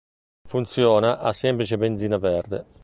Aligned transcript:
Funziona 0.47 1.19
a 1.19 1.31
semplice 1.31 1.77
benzina 1.77 2.17
verde. 2.17 2.65